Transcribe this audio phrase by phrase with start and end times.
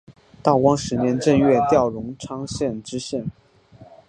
[0.41, 3.23] 道光十年正月调荣昌县知县。